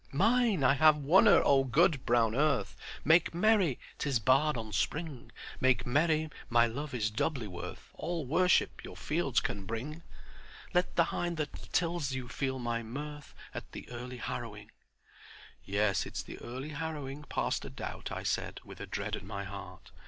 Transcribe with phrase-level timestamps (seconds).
[0.11, 0.63] 'Mine!
[0.63, 3.77] I have won her O good brown earth, Make merry!
[3.99, 9.39] 'Tis bard on Spring; Make merry; my love is doubly worth All worship your fields
[9.39, 10.01] can bring!
[10.73, 14.71] Let the hind that tills you feel my mirth At the early harrowing."
[15.63, 19.43] "Yes, it's the early harrowing, past a doubt," I said, with a dread at my
[19.43, 19.91] heart.